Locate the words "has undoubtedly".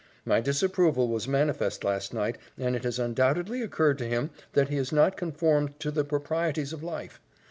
2.85-3.61